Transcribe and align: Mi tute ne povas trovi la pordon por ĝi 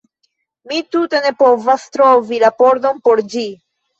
Mi 0.69 0.79
tute 0.95 1.19
ne 1.25 1.33
povas 1.41 1.85
trovi 1.97 2.39
la 2.45 2.51
pordon 2.63 3.01
por 3.09 3.25
ĝi 3.35 3.45